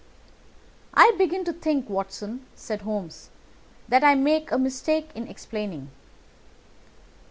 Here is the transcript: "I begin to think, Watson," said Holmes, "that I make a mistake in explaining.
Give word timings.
"I 0.95 1.13
begin 1.15 1.43
to 1.45 1.53
think, 1.53 1.87
Watson," 1.87 2.43
said 2.55 2.81
Holmes, 2.81 3.29
"that 3.87 4.03
I 4.03 4.15
make 4.15 4.51
a 4.51 4.57
mistake 4.57 5.11
in 5.13 5.27
explaining. 5.27 5.91